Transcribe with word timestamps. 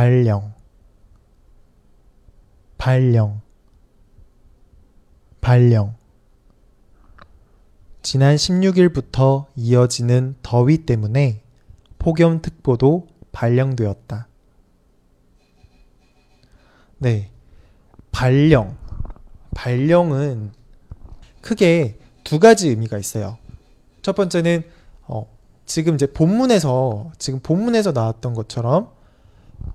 발령, 0.00 0.54
발령, 2.78 3.42
발령. 5.42 5.94
지난 8.00 8.36
16일부터 8.36 9.44
이어지는 9.56 10.36
더위 10.40 10.86
때문에 10.86 11.42
폭염특보도 11.98 13.08
발령되었다. 13.32 14.26
네. 16.96 17.30
발령. 18.10 18.78
발령은 19.54 20.52
크게 21.42 21.98
두 22.24 22.38
가지 22.38 22.70
의미가 22.70 22.96
있어요. 22.96 23.36
첫 24.00 24.16
번째는 24.16 24.62
어, 25.02 25.30
지금 25.66 25.94
이제 25.96 26.10
본문에서 26.10 27.12
지금 27.18 27.40
본문에서 27.40 27.92
나왔던 27.92 28.32
것처럼 28.32 28.98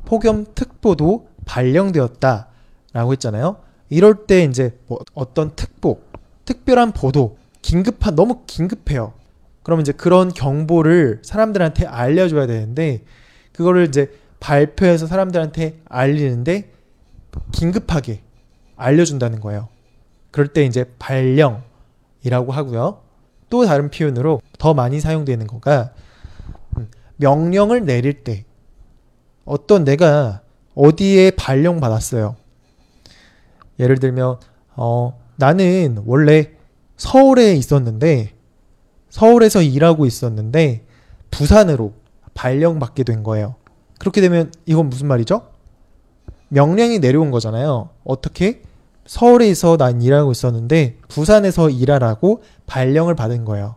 폭염특보도 0.06 1.28
발령되었다라고 1.46 3.12
했잖아요. 3.12 3.58
이럴 3.90 4.26
때 4.26 4.44
이제 4.44 4.78
뭐 4.88 5.00
어떤 5.14 5.56
특보, 5.56 6.02
특별한 6.46 6.92
보도, 6.92 7.38
긴급한 7.62 8.16
너무 8.16 8.42
긴급해요. 8.46 9.14
그러면 9.64 9.82
이제 9.82 9.92
그런 9.92 10.32
경보를 10.32 11.22
사람들한테 11.24 11.88
알려줘야 11.88 12.46
되는데 12.46 13.02
그거를 13.52 13.88
이제 13.88 14.12
발표해서 14.40 15.08
사람들한테 15.08 15.80
알리는데 15.86 16.72
긴급하게 17.52 18.22
알려준다는 18.76 19.40
거예요. 19.40 19.70
그럴 20.32 20.50
때 20.50 20.66
이제 20.66 20.86
발령이라고 21.00 22.52
하고요. 22.52 23.02
또 23.50 23.66
다른 23.66 23.90
표현으로 23.90 24.42
더 24.60 24.74
많이 24.74 25.00
사용되는 25.00 25.48
거가 25.48 25.92
음, 26.78 26.90
명령을 27.18 27.86
내릴 27.86 28.24
때 28.24 28.46
어떤 29.46 29.84
내가 29.84 30.42
어디에 30.74 31.32
발령 31.32 31.80
받았어요. 31.80 32.36
예를 33.80 34.00
들면 34.00 34.38
어, 34.76 35.20
나는 35.38 36.02
원래 36.06 36.52
서울에 36.98 37.54
있었는데 37.54 38.34
서울에서 39.10 39.62
일하고 39.62 40.06
있었는데 40.06 40.86
부산으로 41.32 41.94
발령 42.34 42.80
받게 42.80 43.04
된 43.04 43.24
거예요. 43.24 43.56
그렇게 44.00 44.22
되면 44.22 44.52
이건 44.66 44.90
무슨 44.90 45.08
말이죠? 45.08 45.50
명령이 46.50 47.00
내려온 47.00 47.32
거잖아요. 47.32 47.90
어떻게? 48.04 48.62
서울에서 49.06 49.78
난 49.78 50.02
일하고 50.02 50.32
있었는데 50.32 50.98
부산에서 51.08 51.70
일하라고 51.70 52.42
발령을 52.66 53.16
받은 53.16 53.46
거예요. 53.46 53.76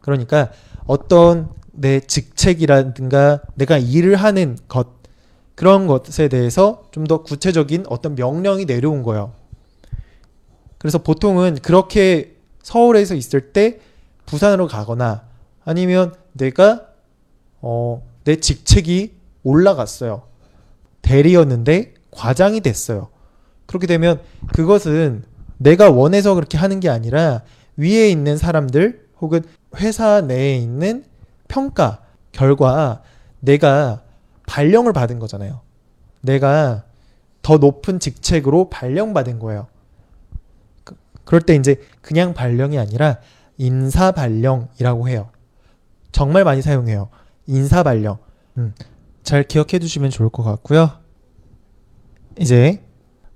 그러니까 0.00 0.50
어떤 0.86 1.50
내 1.80 1.98
직책이라든가 2.00 3.40
내가 3.54 3.78
일을 3.78 4.16
하는 4.16 4.58
것 4.68 5.00
그런 5.54 5.86
것에 5.86 6.28
대해서 6.28 6.84
좀 6.90 7.04
더 7.06 7.22
구체적인 7.22 7.84
어떤 7.88 8.14
명령이 8.14 8.66
내려온 8.66 9.02
거예요. 9.02 9.32
그래서 10.78 10.98
보통은 10.98 11.58
그렇게 11.62 12.36
서울에서 12.62 13.14
있을 13.14 13.52
때 13.52 13.80
부산으로 14.26 14.66
가거나 14.66 15.24
아니면 15.64 16.14
내가 16.32 16.86
어, 17.62 18.02
내 18.24 18.36
직책이 18.36 19.14
올라갔어요. 19.42 20.22
대리였는데 21.02 21.94
과장이 22.10 22.60
됐어요. 22.60 23.08
그렇게 23.66 23.86
되면 23.86 24.20
그것은 24.52 25.24
내가 25.56 25.90
원해서 25.90 26.34
그렇게 26.34 26.58
하는 26.58 26.80
게 26.80 26.88
아니라 26.90 27.42
위에 27.76 28.10
있는 28.10 28.36
사람들 28.36 29.08
혹은 29.20 29.42
회사 29.76 30.20
내에 30.20 30.56
있는 30.56 31.04
평가 31.50 32.00
결과 32.30 33.02
내가 33.40 34.02
발령을 34.46 34.92
받은 34.92 35.18
거잖아요. 35.18 35.60
내가 36.20 36.84
더 37.42 37.56
높은 37.58 37.98
직책으로 37.98 38.70
발령받은 38.70 39.40
거예요. 39.40 39.66
그- 40.84 40.96
그럴 41.24 41.40
때 41.42 41.56
이제 41.56 41.80
그냥 42.02 42.34
발령이 42.34 42.78
아니라 42.78 43.18
인사 43.58 44.12
발령이라고 44.12 45.08
해요. 45.08 45.30
정말 46.12 46.44
많이 46.44 46.62
사용해요. 46.62 47.08
인사 47.46 47.82
발령. 47.82 48.18
음, 48.56 48.74
잘 49.24 49.42
기억해 49.42 49.78
두시면 49.80 50.10
좋을 50.10 50.28
것 50.28 50.42
같고요. 50.44 50.90
이제 52.38 52.82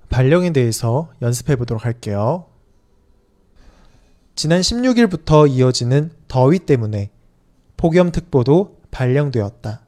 발령에 0.09 0.51
대해서 0.51 1.09
연습해 1.21 1.55
보도록 1.57 1.83
할게요. 1.85 2.45
지난 4.35 4.61
16일부터 4.61 5.49
이어지는 5.49 6.11
더위 6.27 6.59
때문에 6.59 7.09
폭염특보도 7.85 8.81
발령되었다. 8.89 9.81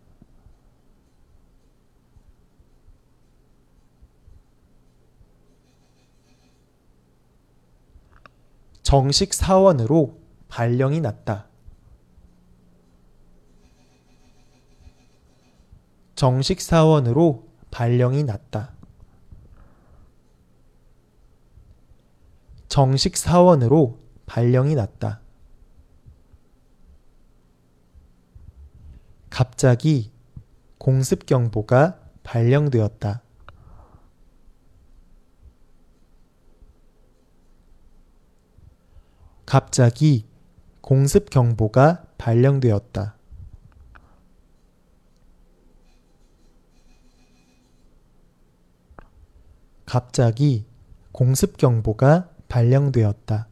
정식 8.83 9.33
사원으로 9.33 10.19
발령이 10.47 11.01
났다. 11.01 11.47
정식 16.13 16.61
사원으로 16.61 17.47
발령이 17.71 18.23
났다. 18.25 18.73
정식 22.67 23.17
사원으로 23.17 23.97
발령이 24.27 24.75
났다. 24.75 25.21
갑자기 29.37 30.11
공습 30.79 31.27
경보가 31.27 31.99
발령되었다. 32.23 33.21
갑자기 39.45 40.25
공습 40.81 41.29
경보가 41.29 42.07
발령되었다. 42.17 43.15
갑자기 49.85 50.65
공습 51.11 51.57
경보가 51.57 52.31
발령되었다. 52.49 53.47